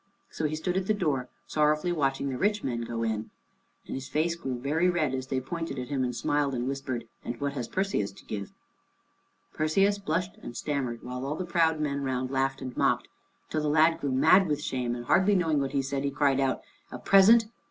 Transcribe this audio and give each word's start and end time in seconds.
So 0.31 0.45
he 0.47 0.55
stood 0.55 0.77
at 0.77 0.87
the 0.87 0.95
door, 0.95 1.29
sorrowfully 1.45 1.91
watching 1.91 2.29
the 2.29 2.37
rich 2.39 2.63
men 2.63 2.81
go 2.81 3.03
in, 3.03 3.29
and 3.85 3.93
his 3.95 4.07
face 4.09 4.35
grew 4.35 4.57
very 4.57 4.89
red 4.89 5.13
as 5.13 5.27
they 5.27 5.39
pointed 5.39 5.77
at 5.77 5.89
him 5.89 6.03
and 6.03 6.15
smiled 6.15 6.55
and 6.55 6.67
whispered, 6.67 7.07
"And 7.23 7.39
what 7.39 7.53
has 7.53 7.67
Perseus 7.67 8.11
to 8.13 8.25
give?" 8.25 8.51
Perseus 9.53 9.99
blushed 9.99 10.37
and 10.37 10.57
stammered, 10.57 11.03
while 11.03 11.23
all 11.23 11.35
the 11.35 11.45
proud 11.45 11.79
men 11.79 12.01
round 12.01 12.31
laughed 12.31 12.63
and 12.63 12.75
mocked, 12.75 13.09
till 13.51 13.61
the 13.61 13.67
lad 13.69 13.99
grew 13.99 14.11
mad 14.11 14.47
with 14.47 14.59
shame, 14.63 14.95
and 14.95 15.05
hardly 15.05 15.35
knowing 15.35 15.59
what 15.61 15.73
he 15.73 15.83
said, 15.83 16.03
cried 16.15 16.39
out: 16.39 16.63
"A 16.91 16.97
present! 16.97 17.45